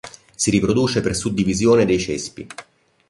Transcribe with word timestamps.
Si 0.35 0.49
riproduce 0.49 0.99
per 0.99 1.15
suddivisione 1.15 1.85
dei 1.85 1.99
cespi. 1.99 2.47